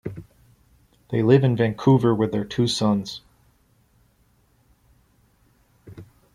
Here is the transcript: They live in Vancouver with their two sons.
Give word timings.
They 1.11 1.21
live 1.21 1.43
in 1.43 1.55
Vancouver 1.55 2.11
with 2.15 2.31
their 2.31 2.43
two 2.43 2.65
sons. 2.65 3.21